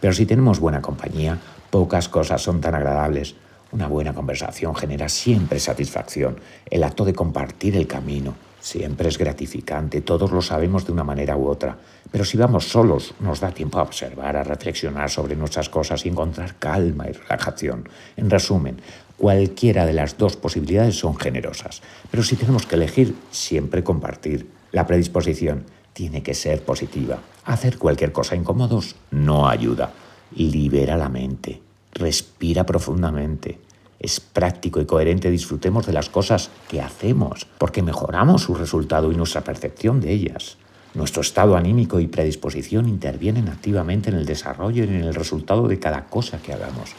Pero 0.00 0.14
si 0.14 0.26
tenemos 0.26 0.58
buena 0.58 0.82
compañía, 0.82 1.38
pocas 1.70 2.08
cosas 2.08 2.42
son 2.42 2.60
tan 2.60 2.74
agradables. 2.74 3.36
Una 3.74 3.88
buena 3.88 4.14
conversación 4.14 4.72
genera 4.76 5.08
siempre 5.08 5.58
satisfacción. 5.58 6.36
El 6.70 6.84
acto 6.84 7.04
de 7.04 7.12
compartir 7.12 7.76
el 7.76 7.88
camino, 7.88 8.36
Siempre 8.60 9.10
es 9.10 9.18
gratificante, 9.18 10.00
todos 10.00 10.32
lo 10.32 10.40
sabemos 10.40 10.86
de 10.86 10.92
una 10.92 11.04
manera 11.04 11.36
u 11.36 11.48
otra, 11.48 11.76
pero 12.10 12.24
si 12.24 12.38
vamos 12.38 12.66
solos 12.66 13.12
nos 13.20 13.40
da 13.40 13.50
tiempo 13.50 13.78
a 13.78 13.82
observar, 13.82 14.38
a 14.38 14.42
reflexionar 14.42 15.10
sobre 15.10 15.36
nuestras 15.36 15.68
cosas 15.68 16.06
y 16.06 16.08
encontrar 16.08 16.54
calma 16.58 17.06
y 17.06 17.12
relajación. 17.12 17.86
En 18.16 18.30
resumen, 18.30 18.80
cualquiera 19.18 19.84
de 19.84 19.92
las 19.92 20.16
dos 20.16 20.36
posibilidades 20.36 20.98
son 20.98 21.14
generosas, 21.14 21.82
pero 22.10 22.22
si 22.22 22.36
tenemos 22.36 22.64
que 22.64 22.76
elegir, 22.76 23.14
siempre 23.30 23.84
compartir. 23.84 24.48
La 24.72 24.86
predisposición 24.86 25.66
tiene 25.92 26.22
que 26.22 26.32
ser 26.32 26.62
positiva. 26.62 27.18
Hacer 27.44 27.76
cualquier 27.76 28.12
cosa 28.12 28.34
incómodos 28.34 28.96
no 29.10 29.46
ayuda. 29.46 29.92
Libera 30.34 30.96
la 30.96 31.10
mente, 31.10 31.60
respira 31.94 32.66
profundamente, 32.66 33.58
es 34.04 34.20
práctico 34.20 34.80
y 34.82 34.86
coherente, 34.86 35.30
disfrutemos 35.30 35.86
de 35.86 35.94
las 35.94 36.10
cosas 36.10 36.50
que 36.68 36.82
hacemos, 36.82 37.46
porque 37.56 37.82
mejoramos 37.82 38.42
su 38.42 38.54
resultado 38.54 39.10
y 39.10 39.16
nuestra 39.16 39.42
percepción 39.42 40.00
de 40.00 40.12
ellas. 40.12 40.58
Nuestro 40.92 41.22
estado 41.22 41.56
anímico 41.56 41.98
y 41.98 42.06
predisposición 42.06 42.86
intervienen 42.86 43.48
activamente 43.48 44.10
en 44.10 44.16
el 44.16 44.26
desarrollo 44.26 44.84
y 44.84 44.88
en 44.88 45.02
el 45.02 45.14
resultado 45.14 45.66
de 45.66 45.78
cada 45.78 46.04
cosa 46.06 46.38
que 46.42 46.52
hagamos, 46.52 46.90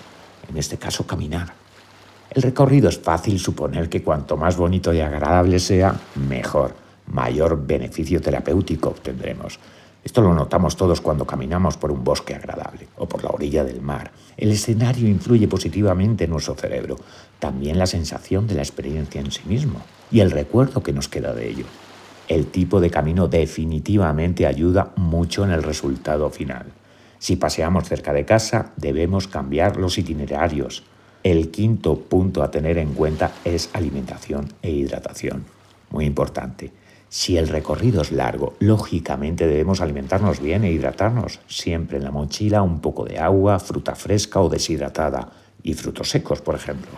en 0.50 0.58
este 0.58 0.78
caso 0.78 1.06
caminar. 1.06 1.54
El 2.32 2.42
recorrido 2.42 2.90
es 2.90 2.98
fácil 2.98 3.40
suponer 3.40 3.88
que 3.88 4.02
cuanto 4.02 4.36
más 4.36 4.58
bonito 4.58 4.92
y 4.92 5.00
agradable 5.00 5.60
sea, 5.60 5.96
mejor, 6.16 6.74
mayor 7.06 7.66
beneficio 7.68 8.20
terapéutico 8.20 8.90
obtendremos. 8.90 9.60
Esto 10.06 10.22
lo 10.22 10.36
notamos 10.36 10.78
todos 10.78 11.02
cuando 11.02 11.26
caminamos 11.26 11.78
por 11.78 11.92
un 11.92 12.04
bosque 12.04 12.36
agradable 12.36 12.88
o 12.96 13.08
por 13.08 13.24
la 13.24 13.32
orilla 13.32 13.64
del 13.64 13.82
mar. 13.82 14.12
El 14.38 14.52
escenario 14.52 15.10
influye 15.10 15.48
positivamente 15.48 16.26
en 16.26 16.30
nuestro 16.30 16.54
cerebro, 16.54 16.96
también 17.40 17.80
la 17.80 17.88
sensación 17.88 18.46
de 18.46 18.54
la 18.54 18.62
experiencia 18.62 19.20
en 19.20 19.32
sí 19.32 19.42
mismo 19.48 19.82
y 20.12 20.20
el 20.20 20.30
recuerdo 20.30 20.84
que 20.84 20.94
nos 20.94 21.08
queda 21.08 21.34
de 21.34 21.50
ello. 21.50 21.66
El 22.28 22.46
tipo 22.46 22.80
de 22.80 22.92
camino 22.92 23.28
definitivamente 23.28 24.46
ayuda 24.46 24.94
mucho 24.96 25.44
en 25.44 25.50
el 25.50 25.64
resultado 25.64 26.30
final. 26.30 26.68
Si 27.18 27.36
paseamos 27.36 27.90
cerca 27.90 28.14
de 28.14 28.26
casa, 28.26 28.74
debemos 28.78 29.28
cambiar 29.28 29.78
los 29.78 29.98
itinerarios. 29.98 30.84
El 31.24 31.50
quinto 31.50 32.00
punto 32.00 32.44
a 32.44 32.52
tener 32.52 32.78
en 32.78 32.94
cuenta 32.94 33.32
es 33.44 33.72
alimentación 33.74 34.54
e 34.62 34.70
hidratación. 34.70 35.46
Muy 35.90 36.06
importante. 36.06 36.85
Si 37.18 37.38
el 37.38 37.48
recorrido 37.48 38.02
es 38.02 38.12
largo, 38.12 38.56
lógicamente 38.60 39.48
debemos 39.48 39.80
alimentarnos 39.80 40.42
bien 40.42 40.66
e 40.66 40.72
hidratarnos. 40.74 41.40
Siempre 41.48 41.96
en 41.96 42.04
la 42.04 42.12
mochila 42.12 42.62
un 42.62 42.82
poco 42.82 43.06
de 43.06 43.20
agua, 43.20 43.58
fruta 43.60 43.96
fresca 43.96 44.42
o 44.42 44.50
deshidratada 44.50 45.32
y 45.64 45.76
frutos 45.76 46.10
secos, 46.10 46.42
por 46.42 46.56
ejemplo. 46.56 46.92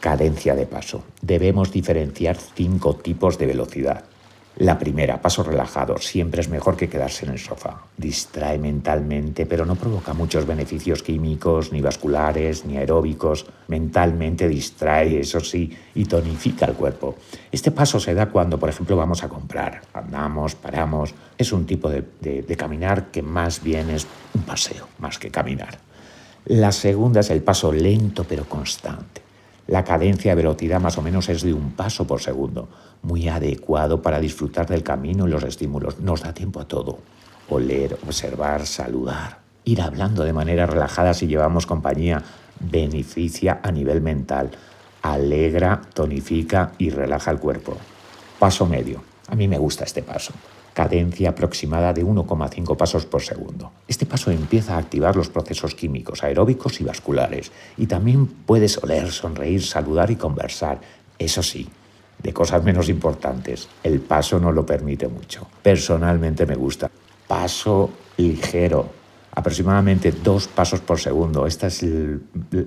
Cadencia 0.00 0.56
de 0.56 0.66
paso. 0.66 1.04
Debemos 1.22 1.70
diferenciar 1.70 2.36
cinco 2.36 2.96
tipos 2.96 3.38
de 3.38 3.46
velocidad. 3.46 4.09
La 4.56 4.78
primera, 4.78 5.22
paso 5.22 5.42
relajado, 5.42 5.96
siempre 5.98 6.40
es 6.40 6.48
mejor 6.48 6.76
que 6.76 6.88
quedarse 6.88 7.24
en 7.24 7.32
el 7.32 7.38
sofá. 7.38 7.82
Distrae 7.96 8.58
mentalmente, 8.58 9.46
pero 9.46 9.64
no 9.64 9.76
provoca 9.76 10.12
muchos 10.12 10.44
beneficios 10.44 11.02
químicos, 11.02 11.72
ni 11.72 11.80
vasculares, 11.80 12.64
ni 12.66 12.76
aeróbicos. 12.76 13.46
Mentalmente 13.68 14.48
distrae, 14.48 15.20
eso 15.20 15.40
sí, 15.40 15.74
y 15.94 16.04
tonifica 16.04 16.66
el 16.66 16.74
cuerpo. 16.74 17.16
Este 17.50 17.70
paso 17.70 17.98
se 18.00 18.12
da 18.12 18.26
cuando, 18.26 18.58
por 18.58 18.68
ejemplo, 18.68 18.96
vamos 18.96 19.22
a 19.22 19.28
comprar. 19.28 19.80
Andamos, 19.94 20.56
paramos. 20.56 21.14
Es 21.38 21.52
un 21.52 21.64
tipo 21.64 21.88
de, 21.88 22.02
de 22.20 22.56
caminar 22.56 23.10
que 23.10 23.22
más 23.22 23.62
bien 23.62 23.88
es 23.88 24.06
un 24.34 24.42
paseo, 24.42 24.88
más 24.98 25.18
que 25.18 25.30
caminar. 25.30 25.78
La 26.46 26.72
segunda 26.72 27.20
es 27.20 27.30
el 27.30 27.42
paso 27.42 27.72
lento 27.72 28.24
pero 28.24 28.44
constante. 28.44 29.29
La 29.70 29.84
cadencia 29.84 30.32
de 30.32 30.42
velocidad 30.42 30.80
más 30.80 30.98
o 30.98 31.02
menos 31.02 31.28
es 31.28 31.42
de 31.42 31.54
un 31.54 31.70
paso 31.70 32.04
por 32.04 32.20
segundo, 32.20 32.68
muy 33.02 33.28
adecuado 33.28 34.02
para 34.02 34.18
disfrutar 34.18 34.66
del 34.66 34.82
camino 34.82 35.28
y 35.28 35.30
los 35.30 35.44
estímulos. 35.44 36.00
Nos 36.00 36.22
da 36.22 36.34
tiempo 36.34 36.58
a 36.58 36.66
todo. 36.66 36.98
Oler, 37.48 37.96
observar, 38.04 38.66
saludar. 38.66 39.38
Ir 39.62 39.80
hablando 39.80 40.24
de 40.24 40.32
manera 40.32 40.66
relajada 40.66 41.14
si 41.14 41.28
llevamos 41.28 41.66
compañía 41.66 42.20
beneficia 42.58 43.60
a 43.62 43.70
nivel 43.70 44.00
mental. 44.00 44.50
Alegra, 45.02 45.80
tonifica 45.94 46.72
y 46.76 46.90
relaja 46.90 47.30
el 47.30 47.38
cuerpo. 47.38 47.76
Paso 48.40 48.66
medio. 48.66 49.04
A 49.28 49.36
mí 49.36 49.46
me 49.46 49.58
gusta 49.58 49.84
este 49.84 50.02
paso 50.02 50.32
cadencia 50.74 51.30
aproximada 51.30 51.92
de 51.92 52.04
1,5 52.04 52.76
pasos 52.76 53.06
por 53.06 53.22
segundo. 53.22 53.72
Este 53.88 54.06
paso 54.06 54.30
empieza 54.30 54.74
a 54.74 54.78
activar 54.78 55.16
los 55.16 55.28
procesos 55.28 55.74
químicos 55.74 56.22
aeróbicos 56.22 56.80
y 56.80 56.84
vasculares 56.84 57.52
y 57.76 57.86
también 57.86 58.26
puedes 58.26 58.78
oler, 58.78 59.10
sonreír, 59.10 59.62
saludar 59.62 60.10
y 60.10 60.16
conversar. 60.16 60.80
Eso 61.18 61.42
sí, 61.42 61.68
de 62.22 62.32
cosas 62.32 62.62
menos 62.62 62.88
importantes, 62.88 63.68
el 63.82 64.00
paso 64.00 64.38
no 64.38 64.52
lo 64.52 64.64
permite 64.64 65.08
mucho. 65.08 65.46
Personalmente 65.62 66.46
me 66.46 66.54
gusta. 66.54 66.90
Paso 67.26 67.90
ligero, 68.16 69.00
aproximadamente 69.32 70.12
dos 70.12 70.48
pasos 70.48 70.80
por 70.80 70.98
segundo. 70.98 71.46
Esta 71.46 71.68
es 71.68 71.84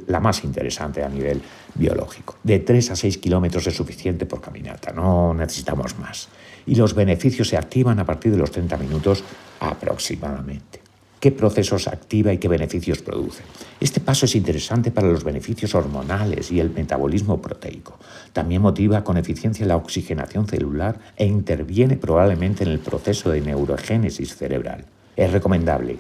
la 0.08 0.20
más 0.20 0.44
interesante 0.44 1.04
a 1.04 1.10
nivel 1.10 1.42
biológico. 1.76 2.38
De 2.44 2.60
3 2.60 2.92
a 2.92 2.96
6 2.96 3.18
kilómetros 3.18 3.68
es 3.68 3.76
suficiente 3.76 4.26
por 4.26 4.42
caminata, 4.42 4.92
no 4.92 5.34
necesitamos 5.34 5.98
más. 6.00 6.30
Y 6.65 6.75
los 6.75 6.93
beneficios 6.93 7.50
se 7.50 7.58
activan 7.58 8.00
a 8.00 8.05
partir 8.05 8.32
de 8.32 8.38
los 8.38 8.51
30 8.51 8.77
minutos 8.77 9.24
aproximadamente. 9.60 10.82
¿Qué 11.20 11.32
procesos 11.32 11.88
activa 11.88 12.34
y 12.34 12.38
qué 12.38 12.50
beneficios 12.50 13.01
produce? 13.01 13.43
Este 13.79 14.01
paso 14.01 14.25
es 14.25 14.36
interesante 14.36 14.91
para 14.91 15.08
los 15.08 15.24
beneficios 15.24 15.74
hormonales 15.74 16.51
y 16.51 16.60
el 16.60 16.70
metabolismo 16.70 17.41
proteico. 17.41 17.98
También 18.34 18.62
motiva 18.62 19.05
con 19.05 19.15
eficiencia 19.15 19.65
la 19.65 19.77
oxigenación 19.77 20.48
celular 20.48 21.00
e 21.15 21.25
interviene 21.25 21.96
probablemente 21.96 22.65
en 22.65 22.72
el 22.72 22.79
proceso 22.79 23.29
de 23.29 23.39
neurogénesis 23.39 24.36
cerebral. 24.36 24.86
Es 25.15 25.32
recomendable 25.32 25.98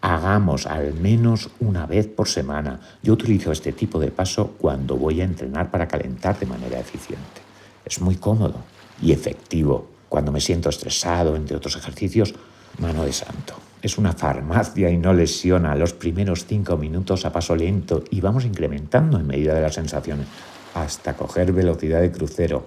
hagamos 0.00 0.66
al 0.66 0.94
menos 0.94 1.50
una 1.60 1.86
vez 1.86 2.06
por 2.06 2.28
semana. 2.28 2.80
Yo 3.02 3.14
utilizo 3.14 3.52
este 3.52 3.72
tipo 3.72 3.98
de 3.98 4.10
paso 4.10 4.54
cuando 4.58 4.96
voy 4.96 5.20
a 5.20 5.24
entrenar 5.24 5.70
para 5.70 5.88
calentar 5.88 6.38
de 6.38 6.46
manera 6.46 6.78
eficiente. 6.78 7.42
Es 7.84 8.00
muy 8.00 8.16
cómodo 8.16 8.56
y 9.02 9.12
efectivo. 9.12 9.97
Cuando 10.08 10.32
me 10.32 10.40
siento 10.40 10.68
estresado, 10.68 11.36
entre 11.36 11.56
otros 11.56 11.76
ejercicios, 11.76 12.34
Mano 12.78 13.04
de 13.04 13.12
santo. 13.12 13.54
Es 13.82 13.98
una 13.98 14.12
farmacia 14.12 14.88
y 14.88 14.98
no 14.98 15.12
lesiona 15.12 15.74
los 15.74 15.92
primeros 15.94 16.46
cinco 16.46 16.76
minutos 16.76 17.24
a 17.24 17.32
paso 17.32 17.56
lento 17.56 18.04
y 18.10 18.20
vamos 18.20 18.44
incrementando 18.44 19.18
en 19.18 19.26
medida 19.26 19.54
de 19.54 19.62
las 19.62 19.74
sensaciones 19.74 20.26
hasta 20.74 21.16
coger 21.16 21.52
velocidad 21.52 22.00
de 22.00 22.12
crucero. 22.12 22.66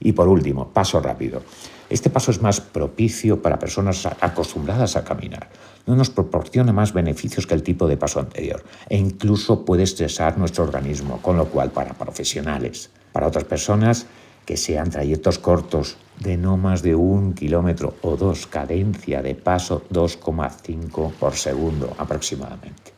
Y 0.00 0.12
por 0.12 0.28
último, 0.28 0.68
paso 0.68 1.00
rápido. 1.00 1.42
Este 1.90 2.08
paso 2.08 2.30
es 2.30 2.40
más 2.40 2.62
propicio 2.62 3.42
para 3.42 3.58
personas 3.58 4.06
acostumbradas 4.20 4.96
a 4.96 5.04
caminar. 5.04 5.50
No 5.86 5.96
nos 5.96 6.08
proporciona 6.08 6.72
más 6.72 6.94
beneficios 6.94 7.46
que 7.46 7.54
el 7.54 7.62
tipo 7.62 7.86
de 7.86 7.98
paso 7.98 8.20
anterior 8.20 8.64
e 8.88 8.96
incluso 8.96 9.66
puede 9.66 9.82
estresar 9.82 10.38
nuestro 10.38 10.64
organismo, 10.64 11.20
con 11.20 11.36
lo 11.36 11.46
cual 11.48 11.70
para 11.72 11.92
profesionales, 11.92 12.90
para 13.12 13.26
otras 13.26 13.44
personas 13.44 14.06
que 14.46 14.56
sean 14.56 14.90
trayectos 14.90 15.38
cortos 15.38 15.98
de 16.18 16.36
no 16.36 16.56
más 16.56 16.82
de 16.82 16.94
un 16.94 17.34
kilómetro 17.34 17.96
o 18.02 18.16
dos, 18.16 18.46
cadencia 18.46 19.22
de 19.22 19.34
paso 19.34 19.82
2,5 19.90 21.12
por 21.12 21.34
segundo 21.34 21.94
aproximadamente. 21.98 22.92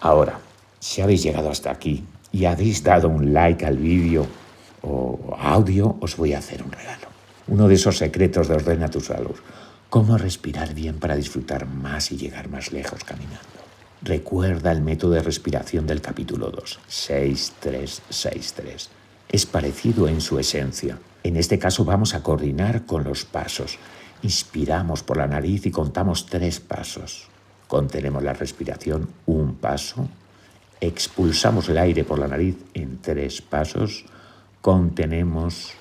Ahora, 0.00 0.40
si 0.80 1.00
habéis 1.00 1.22
llegado 1.22 1.50
hasta 1.50 1.70
aquí 1.70 2.04
y 2.32 2.44
habéis 2.44 2.82
dado 2.82 3.08
un 3.08 3.32
like 3.32 3.64
al 3.64 3.76
vídeo 3.76 4.26
o 4.82 5.36
audio, 5.38 5.96
os 6.00 6.16
voy 6.16 6.34
a 6.34 6.38
hacer 6.38 6.62
un 6.62 6.72
regalo. 6.72 7.08
Uno 7.48 7.68
de 7.68 7.74
esos 7.74 7.98
secretos 7.98 8.48
de 8.48 8.54
Ordena 8.54 8.88
tu 8.88 9.00
Salud. 9.00 9.36
Cómo 9.90 10.18
respirar 10.18 10.74
bien 10.74 10.98
para 10.98 11.16
disfrutar 11.16 11.66
más 11.66 12.12
y 12.12 12.16
llegar 12.16 12.48
más 12.48 12.72
lejos 12.72 13.04
caminando. 13.04 13.38
Recuerda 14.02 14.70
el 14.70 14.82
método 14.82 15.12
de 15.12 15.22
respiración 15.22 15.86
del 15.86 16.02
capítulo 16.02 16.50
2, 16.50 16.80
6363 16.86 18.90
es 19.28 19.46
parecido 19.46 20.08
en 20.08 20.20
su 20.20 20.38
esencia. 20.38 20.98
En 21.28 21.36
este 21.36 21.58
caso 21.58 21.84
vamos 21.84 22.14
a 22.14 22.22
coordinar 22.22 22.86
con 22.86 23.04
los 23.04 23.26
pasos. 23.26 23.78
Inspiramos 24.22 25.02
por 25.02 25.18
la 25.18 25.26
nariz 25.26 25.66
y 25.66 25.70
contamos 25.70 26.24
tres 26.24 26.58
pasos. 26.58 27.28
Contenemos 27.66 28.22
la 28.22 28.32
respiración 28.32 29.10
un 29.26 29.56
paso. 29.56 30.08
Expulsamos 30.80 31.68
el 31.68 31.76
aire 31.76 32.02
por 32.04 32.18
la 32.18 32.28
nariz 32.28 32.56
en 32.72 32.96
tres 33.02 33.42
pasos. 33.42 34.06
Contenemos 34.62 35.72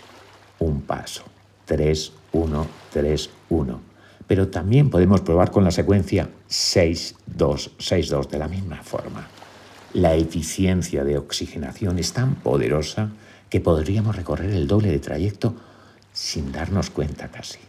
un 0.60 0.82
paso. 0.82 1.24
3, 1.64 2.12
1, 2.34 2.68
3, 2.92 3.30
1. 3.48 3.80
Pero 4.28 4.50
también 4.50 4.90
podemos 4.90 5.22
probar 5.22 5.52
con 5.52 5.64
la 5.64 5.72
secuencia 5.72 6.30
6, 6.48 7.16
2, 7.26 7.72
6, 7.80 8.10
2 8.10 8.30
de 8.30 8.38
la 8.38 8.50
misma 8.50 8.84
forma. 8.84 9.26
La 9.94 10.14
eficiencia 10.14 11.06
de 11.06 11.18
oxigenación 11.18 12.00
es 12.00 12.12
tan 12.12 12.36
poderosa 12.36 13.12
que 13.50 13.62
podríamos 13.62 14.16
recorrer 14.16 14.52
el 14.52 14.68
doble 14.68 14.92
de 14.92 15.00
trayecto 15.00 15.56
sin 16.14 16.52
darnos 16.52 16.90
cuenta 16.90 17.30
casi. 17.30 17.60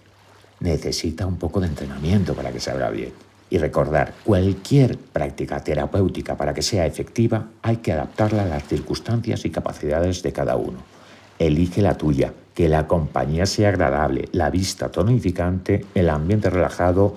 Necesita 0.61 1.27
un 1.27 1.37
poco 1.37 1.61
de 1.61 1.69
entrenamiento 1.69 2.35
para 2.35 2.51
que 2.51 2.61
salga 2.61 2.91
bien. 2.91 3.13
Y 3.51 3.59
recordar, 3.59 4.15
cualquier 4.25 4.99
práctica 4.99 5.63
terapéutica 5.63 6.37
para 6.37 6.53
que 6.53 6.63
sea 6.63 6.87
efectiva 6.87 7.49
hay 7.63 7.79
que 7.79 7.93
adaptarla 7.93 8.43
a 8.43 8.47
las 8.47 8.65
circunstancias 8.65 9.45
y 9.45 9.51
capacidades 9.51 10.23
de 10.23 10.33
cada 10.33 10.57
uno. 10.57 10.79
Elige 11.39 11.81
la 11.81 11.97
tuya, 11.97 12.33
que 12.55 12.69
la 12.69 12.87
compañía 12.87 13.47
sea 13.47 13.69
agradable, 13.69 14.29
la 14.33 14.51
vista 14.51 14.91
tonificante, 14.91 15.87
el 15.95 16.11
ambiente 16.11 16.51
relajado 16.51 17.17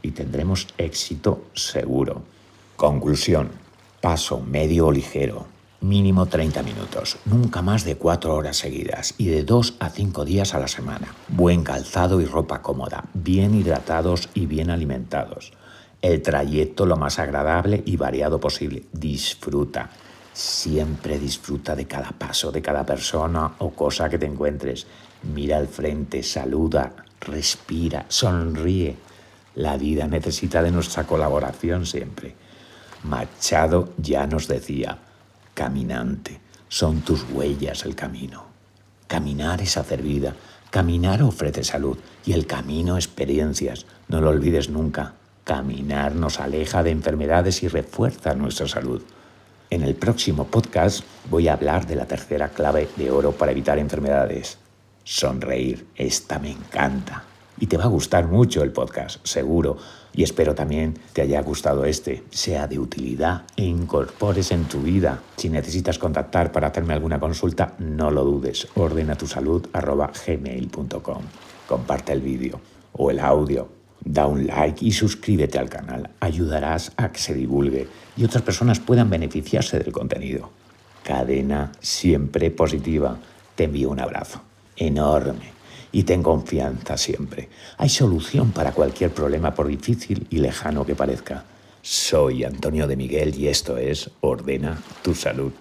y 0.00 0.12
tendremos 0.12 0.68
éxito 0.78 1.46
seguro. 1.54 2.22
Conclusión. 2.76 3.50
Paso 4.00 4.40
medio 4.40 4.86
o 4.86 4.92
ligero 4.92 5.55
mínimo 5.80 6.26
30 6.26 6.62
minutos, 6.62 7.18
nunca 7.24 7.62
más 7.62 7.84
de 7.84 7.96
4 7.96 8.34
horas 8.34 8.56
seguidas 8.56 9.14
y 9.18 9.26
de 9.26 9.44
2 9.44 9.74
a 9.80 9.90
5 9.90 10.24
días 10.24 10.54
a 10.54 10.58
la 10.58 10.68
semana. 10.68 11.14
Buen 11.28 11.62
calzado 11.62 12.20
y 12.20 12.24
ropa 12.24 12.62
cómoda, 12.62 13.04
bien 13.14 13.54
hidratados 13.54 14.28
y 14.34 14.46
bien 14.46 14.70
alimentados. 14.70 15.52
El 16.02 16.22
trayecto 16.22 16.86
lo 16.86 16.96
más 16.96 17.18
agradable 17.18 17.82
y 17.84 17.96
variado 17.96 18.38
posible. 18.38 18.84
Disfruta. 18.92 19.90
Siempre 20.32 21.18
disfruta 21.18 21.74
de 21.74 21.86
cada 21.86 22.10
paso, 22.10 22.52
de 22.52 22.60
cada 22.60 22.84
persona 22.84 23.54
o 23.58 23.70
cosa 23.70 24.08
que 24.08 24.18
te 24.18 24.26
encuentres. 24.26 24.86
Mira 25.34 25.56
al 25.56 25.66
frente, 25.66 26.22
saluda, 26.22 26.92
respira, 27.20 28.04
sonríe. 28.08 28.96
La 29.54 29.78
vida 29.78 30.06
necesita 30.06 30.62
de 30.62 30.70
nuestra 30.70 31.04
colaboración 31.04 31.86
siempre. 31.86 32.34
Machado 33.02 33.94
ya 33.96 34.26
nos 34.26 34.46
decía, 34.48 34.98
Caminante, 35.56 36.38
son 36.68 37.00
tus 37.00 37.24
huellas 37.30 37.86
el 37.86 37.94
camino. 37.94 38.44
Caminar 39.06 39.62
es 39.62 39.78
hacer 39.78 40.02
vida, 40.02 40.36
caminar 40.68 41.22
ofrece 41.22 41.64
salud 41.64 41.96
y 42.26 42.34
el 42.34 42.46
camino 42.46 42.96
experiencias. 42.96 43.86
No 44.06 44.20
lo 44.20 44.28
olvides 44.28 44.68
nunca. 44.68 45.14
Caminar 45.44 46.14
nos 46.14 46.40
aleja 46.40 46.82
de 46.82 46.90
enfermedades 46.90 47.62
y 47.62 47.68
refuerza 47.68 48.34
nuestra 48.34 48.68
salud. 48.68 49.02
En 49.70 49.82
el 49.82 49.94
próximo 49.94 50.46
podcast 50.46 51.02
voy 51.30 51.48
a 51.48 51.54
hablar 51.54 51.86
de 51.86 51.96
la 51.96 52.04
tercera 52.04 52.50
clave 52.50 52.90
de 52.96 53.10
oro 53.10 53.32
para 53.32 53.52
evitar 53.52 53.78
enfermedades. 53.78 54.58
Sonreír. 55.04 55.86
Esta 55.96 56.38
me 56.38 56.50
encanta 56.50 57.24
y 57.58 57.66
te 57.66 57.76
va 57.76 57.84
a 57.84 57.88
gustar 57.88 58.26
mucho 58.26 58.62
el 58.62 58.72
podcast, 58.72 59.24
seguro. 59.26 59.76
Y 60.14 60.22
espero 60.22 60.54
también 60.54 60.94
te 61.12 61.22
haya 61.22 61.42
gustado 61.42 61.84
este, 61.84 62.24
sea 62.30 62.66
de 62.66 62.78
utilidad 62.78 63.42
e 63.56 63.64
incorpores 63.64 64.50
en 64.50 64.64
tu 64.64 64.80
vida. 64.80 65.20
Si 65.36 65.48
necesitas 65.48 65.98
contactar 65.98 66.52
para 66.52 66.68
hacerme 66.68 66.94
alguna 66.94 67.20
consulta, 67.20 67.74
no 67.78 68.10
lo 68.10 68.24
dudes. 68.24 68.68
Ordena 68.74 69.16
tu 69.16 69.26
salud 69.26 69.66
gmail.com. 69.74 71.22
Comparte 71.68 72.12
el 72.12 72.20
vídeo 72.20 72.60
o 72.92 73.10
el 73.10 73.20
audio. 73.20 73.68
Da 74.02 74.26
un 74.26 74.46
like 74.46 74.84
y 74.84 74.92
suscríbete 74.92 75.58
al 75.58 75.68
canal. 75.68 76.10
Ayudarás 76.20 76.92
a 76.96 77.10
que 77.10 77.18
se 77.18 77.34
divulgue 77.34 77.88
y 78.16 78.24
otras 78.24 78.42
personas 78.42 78.80
puedan 78.80 79.10
beneficiarse 79.10 79.78
del 79.78 79.92
contenido. 79.92 80.50
Cadena 81.02 81.72
siempre 81.80 82.50
positiva. 82.50 83.18
Te 83.54 83.64
envío 83.64 83.90
un 83.90 84.00
abrazo 84.00 84.42
enorme 84.76 85.55
y 85.96 86.02
ten 86.02 86.22
confianza 86.22 86.98
siempre. 86.98 87.48
Hay 87.78 87.88
solución 87.88 88.50
para 88.50 88.72
cualquier 88.72 89.12
problema, 89.12 89.54
por 89.54 89.66
difícil 89.66 90.26
y 90.28 90.40
lejano 90.40 90.84
que 90.84 90.94
parezca. 90.94 91.44
Soy 91.80 92.44
Antonio 92.44 92.86
de 92.86 92.96
Miguel 92.96 93.34
y 93.34 93.48
esto 93.48 93.78
es 93.78 94.10
Ordena 94.20 94.78
tu 95.02 95.14
Salud. 95.14 95.52